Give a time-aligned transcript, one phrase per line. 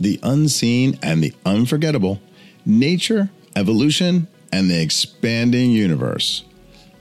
[0.00, 2.18] the unseen and the unforgettable,
[2.64, 6.42] nature, evolution, and the expanding universe.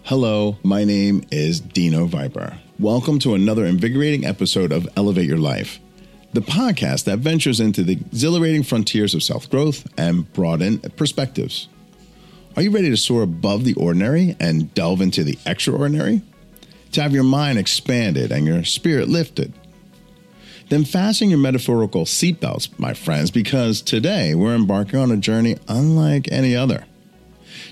[0.04, 2.60] Hello, my name is Dino Viper.
[2.78, 5.80] Welcome to another invigorating episode of Elevate Your Life,
[6.34, 11.70] the podcast that ventures into the exhilarating frontiers of self growth and broaden perspectives.
[12.58, 16.22] Are you ready to soar above the ordinary and delve into the extraordinary?
[16.92, 19.54] To have your mind expanded and your spirit lifted?
[20.70, 26.32] Then fasten your metaphorical seatbelts, my friends, because today we're embarking on a journey unlike
[26.32, 26.86] any other.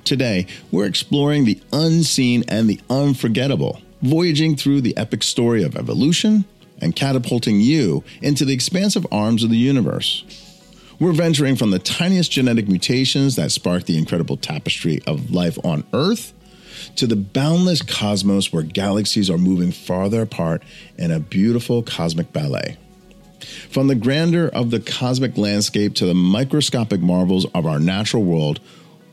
[0.04, 6.46] Today, we're exploring the unseen and the unforgettable, voyaging through the epic story of evolution
[6.82, 10.24] and catapulting you into the expansive arms of the universe.
[11.00, 15.84] We're venturing from the tiniest genetic mutations that spark the incredible tapestry of life on
[15.94, 16.34] Earth
[16.96, 20.64] to the boundless cosmos where galaxies are moving farther apart
[20.98, 22.78] in a beautiful cosmic ballet.
[23.70, 28.60] From the grandeur of the cosmic landscape to the microscopic marvels of our natural world,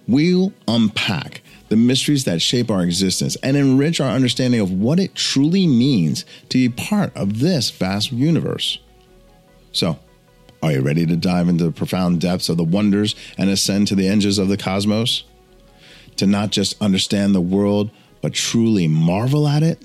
[0.07, 5.15] we'll unpack the mysteries that shape our existence and enrich our understanding of what it
[5.15, 8.79] truly means to be part of this vast universe.
[9.73, 9.99] So,
[10.63, 13.95] are you ready to dive into the profound depths of the wonders and ascend to
[13.95, 15.25] the edges of the cosmos?
[16.17, 17.91] To not just understand the world,
[18.23, 19.83] but truly marvel at it?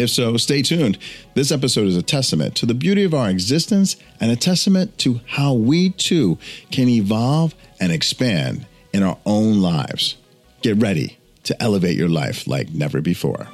[0.00, 0.96] If so, stay tuned.
[1.34, 5.20] This episode is a testament to the beauty of our existence and a testament to
[5.26, 6.38] how we too
[6.70, 10.16] can evolve and expand in our own lives.
[10.62, 13.48] Get ready to elevate your life like never before.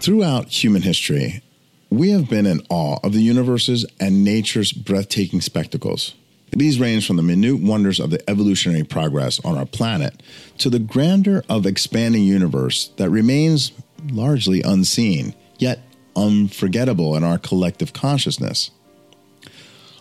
[0.00, 1.42] Throughout human history,
[1.90, 6.14] we have been in awe of the universe's and nature's breathtaking spectacles.
[6.50, 10.22] These range from the minute wonders of the evolutionary progress on our planet
[10.58, 13.72] to the grandeur of expanding universe that remains
[14.10, 15.80] largely unseen, yet
[16.14, 18.70] unforgettable in our collective consciousness.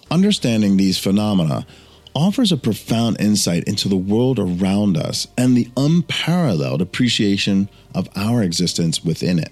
[0.10, 1.66] Understanding these phenomena
[2.14, 8.42] offers a profound insight into the world around us and the unparalleled appreciation of our
[8.42, 9.52] existence within it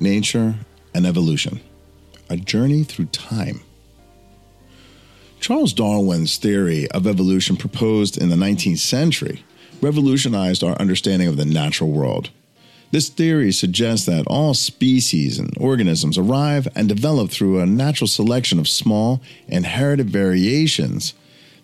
[0.00, 0.54] nature,
[0.94, 1.60] and evolution,
[2.30, 3.60] a journey through time.
[5.40, 9.44] Charles Darwin's theory of evolution, proposed in the 19th century,
[9.80, 12.30] revolutionized our understanding of the natural world.
[12.90, 18.58] This theory suggests that all species and organisms arrive and develop through a natural selection
[18.58, 21.14] of small, inherited variations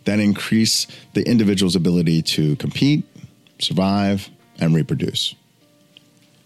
[0.05, 3.05] that increase the individual's ability to compete,
[3.59, 4.29] survive,
[4.61, 5.35] and reproduce.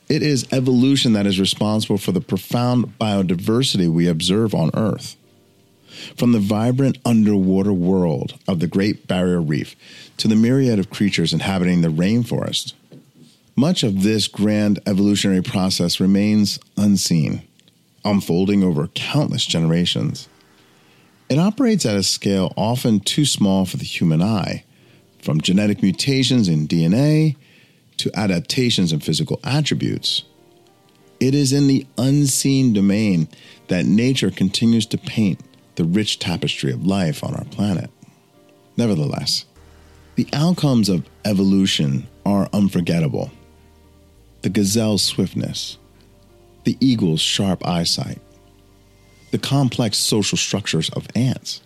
[0.09, 5.17] It is evolution that is responsible for the profound biodiversity we observe on Earth.
[6.17, 9.77] From the vibrant underwater world of the Great Barrier Reef
[10.19, 12.75] to the myriad of creatures inhabiting the rainforest,
[13.57, 17.43] much of this grand evolutionary process remains unseen,
[18.05, 20.29] unfolding over countless generations.
[21.29, 24.65] It operates at a scale often too small for the human eye,
[25.21, 27.37] from genetic mutations in DNA
[27.99, 30.23] to adaptations and physical attributes.
[31.21, 33.29] It is in the unseen domain
[33.67, 35.41] that nature continues to paint
[35.79, 37.89] the rich tapestry of life on our planet.
[38.77, 39.45] Nevertheless,
[40.17, 43.31] the outcomes of evolution are unforgettable.
[44.43, 45.79] The gazelle's swiftness,
[46.65, 48.19] the eagle's sharp eyesight,
[49.31, 51.61] the complex social structures of ants.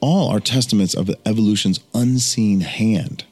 [0.00, 3.24] All are testaments of evolution's unseen hand.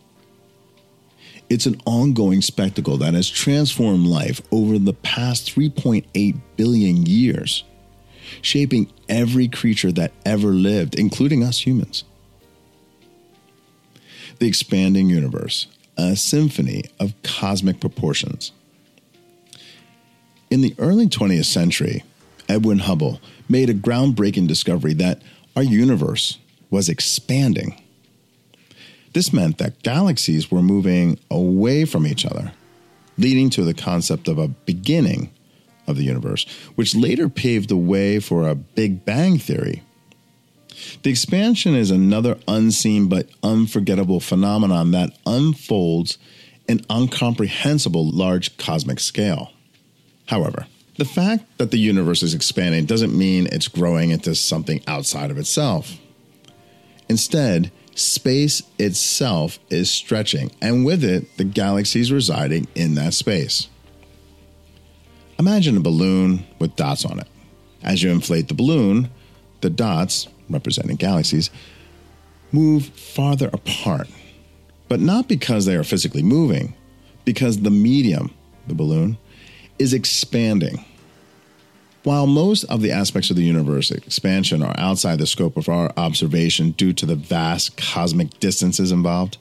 [1.49, 7.65] It's an ongoing spectacle that has transformed life over the past 3.8 billion years,
[8.43, 12.05] shaping every creature that ever lived, including us humans.
[14.39, 18.53] The expanding universe, a symphony of cosmic proportions.
[20.51, 22.05] In the early 20th century,
[22.49, 25.23] Edwin Hubble made a groundbreaking discovery that
[25.57, 26.39] our universe
[26.71, 27.81] was expanding.
[29.13, 32.53] This meant that galaxies were moving away from each other,
[33.17, 35.31] leading to the concept of a beginning
[35.87, 39.83] of the universe, which later paved the way for a Big Bang theory.
[41.03, 46.19] The expansion is another unseen but unforgettable phenomenon that unfolds
[46.67, 49.53] in incomprehensible large cosmic scale.
[50.27, 50.67] However,
[50.97, 55.39] the fact that the universe is expanding doesn't mean it's growing into something outside of
[55.39, 55.99] itself.
[57.09, 63.69] Instead, space itself is stretching, and with it, the galaxies residing in that space.
[65.39, 67.29] Imagine a balloon with dots on it.
[67.83, 69.11] As you inflate the balloon,
[69.61, 71.51] the dots, representing galaxies,
[72.53, 74.09] move farther apart,
[74.89, 76.75] but not because they are physically moving,
[77.25, 78.33] because the medium,
[78.67, 79.19] the balloon,
[79.79, 80.85] is expanding.
[82.05, 85.93] While most of the aspects of the universe expansion are outside the scope of our
[85.97, 89.39] observation due to the vast cosmic distances involved,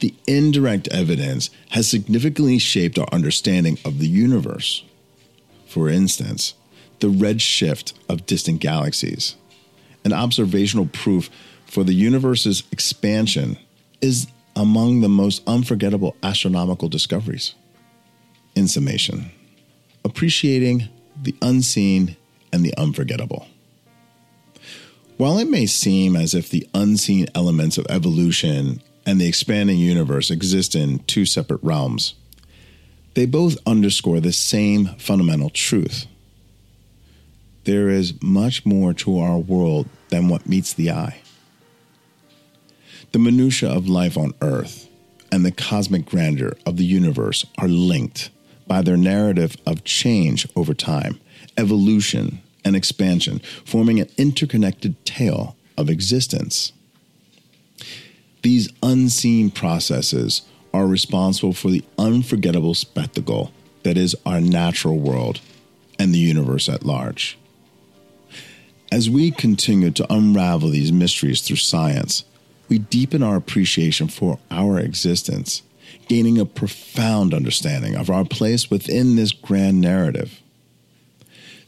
[0.00, 4.82] the indirect evidence has significantly shaped our understanding of the universe.
[5.66, 6.54] For instance,
[7.00, 9.36] the redshift of distant galaxies,
[10.04, 11.28] an observational proof
[11.66, 13.58] for the universe's expansion,
[14.00, 17.54] is among the most unforgettable astronomical discoveries.
[18.54, 19.30] In summation,
[20.04, 20.88] appreciating
[21.20, 22.16] the unseen
[22.52, 23.46] and the unforgettable.
[25.18, 30.30] While it may seem as if the unseen elements of evolution and the expanding universe
[30.30, 32.14] exist in two separate realms,
[33.16, 36.04] they both underscore the same fundamental truth.
[37.64, 41.22] There is much more to our world than what meets the eye.
[43.12, 44.86] The minutiae of life on Earth
[45.32, 48.28] and the cosmic grandeur of the universe are linked
[48.66, 51.18] by their narrative of change over time,
[51.56, 56.70] evolution, and expansion, forming an interconnected tale of existence.
[58.42, 60.42] These unseen processes
[60.76, 63.50] are responsible for the unforgettable spectacle
[63.82, 65.40] that is our natural world
[65.98, 67.38] and the universe at large.
[68.92, 72.24] As we continue to unravel these mysteries through science,
[72.68, 75.62] we deepen our appreciation for our existence,
[76.08, 80.42] gaining a profound understanding of our place within this grand narrative.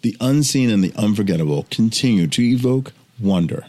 [0.02, 3.66] The unseen and the unforgettable continue to evoke wonder,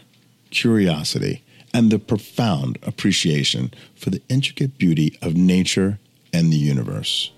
[0.50, 5.98] curiosity, and the profound appreciation for the intricate beauty of nature
[6.32, 7.32] and the universe.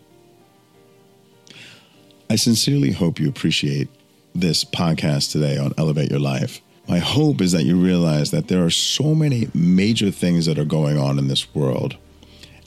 [2.31, 3.89] I sincerely hope you appreciate
[4.35, 8.65] this podcast today on Elevate Your Life my hope is that you realize that there
[8.65, 11.97] are so many major things that are going on in this world.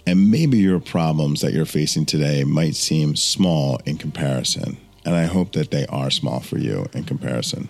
[0.08, 4.78] And maybe your problems that you're facing today might seem small in comparison.
[5.04, 7.70] And I hope that they are small for you in comparison.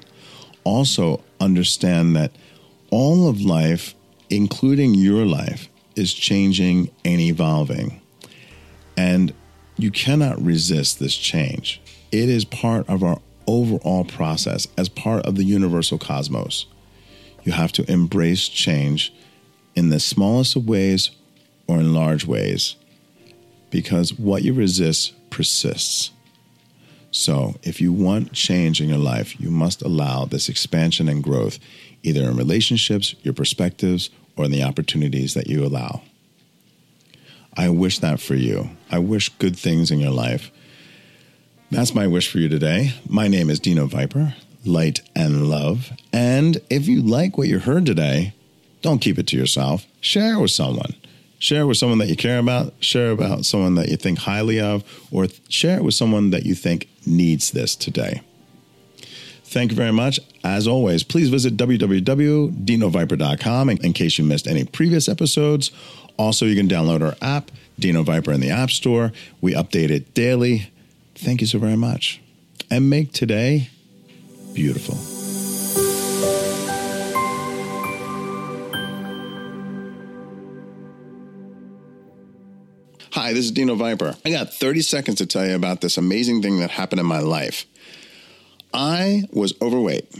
[0.64, 2.32] Also, understand that
[2.96, 3.94] all of life,
[4.30, 8.00] including your life, is changing and evolving.
[8.96, 9.34] And
[9.76, 11.82] you cannot resist this change.
[12.14, 16.68] It is part of our overall process as part of the universal cosmos.
[17.44, 19.14] You have to embrace change
[19.76, 21.12] in the smallest of ways
[21.68, 22.78] or in large ways
[23.72, 26.12] because what you resist persists.
[27.16, 31.60] So, if you want change in your life, you must allow this expansion and growth
[32.04, 36.02] either in relationships, your perspectives, or in the opportunities that you allow.
[37.56, 38.70] I wish that for you.
[38.92, 40.52] I wish good things in your life.
[41.72, 42.92] That's my wish for you today.
[43.08, 44.36] My name is Dino Viper,
[44.66, 45.94] light and love.
[46.12, 48.34] And if you like what you heard today,
[48.82, 49.86] don't keep it to yourself.
[50.02, 50.94] Share it with someone.
[51.40, 52.74] Share it with someone that you care about.
[52.80, 56.56] Share about someone that you think highly of, or share it with someone that you
[56.56, 58.22] think needs this today.
[59.44, 60.20] Thank you very much.
[60.44, 65.72] As always, please visit www.dinoviper.com in case you missed any previous episodes.
[66.18, 69.12] Also, you can download our app, Dino Viper, in the App Store.
[69.42, 70.72] We update it daily.
[71.16, 72.22] Thank you so very much.
[72.72, 73.70] And make today
[74.54, 75.15] beautiful.
[83.26, 84.16] Hi, this is Dino Viper.
[84.24, 87.22] I got 30 seconds to tell you about this amazing thing that happened in my
[87.22, 87.66] life.
[88.72, 90.14] I was overweight,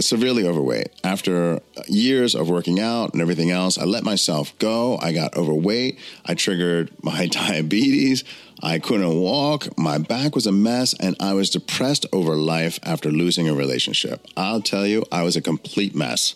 [0.00, 0.88] severely overweight.
[1.04, 4.96] After years of working out and everything else, I let myself go.
[4.96, 5.98] I got overweight.
[6.24, 8.24] I triggered my diabetes.
[8.62, 13.10] I couldn't walk, my back was a mess, and I was depressed over life after
[13.10, 14.26] losing a relationship.
[14.38, 16.34] I'll tell you, I was a complete mess.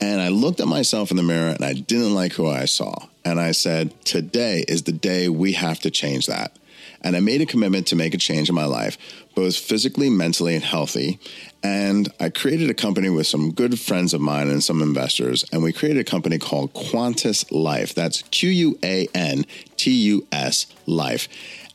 [0.00, 2.94] And I looked at myself in the mirror and I didn't like who I saw.
[3.24, 6.56] And I said, Today is the day we have to change that.
[7.00, 8.98] And I made a commitment to make a change in my life,
[9.34, 11.20] both physically, mentally, and healthy.
[11.62, 15.44] And I created a company with some good friends of mine and some investors.
[15.52, 17.94] And we created a company called Quantus Life.
[17.94, 19.44] That's Q U A N
[19.76, 21.28] T U S Life.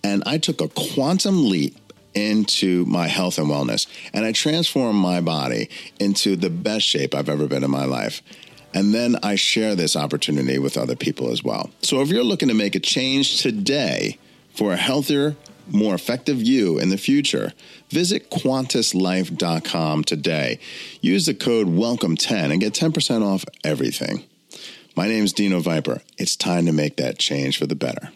[0.03, 1.77] And I took a quantum leap
[2.15, 3.87] into my health and wellness.
[4.13, 8.21] And I transform my body into the best shape I've ever been in my life.
[8.73, 11.69] And then I share this opportunity with other people as well.
[11.81, 14.17] So if you're looking to make a change today
[14.53, 15.35] for a healthier,
[15.67, 17.53] more effective you in the future,
[17.89, 20.59] visit quantuslife.com today.
[21.01, 24.23] Use the code WELCOME10 and get 10% off everything.
[24.95, 26.01] My name is Dino Viper.
[26.17, 28.09] It's time to make that change for the better.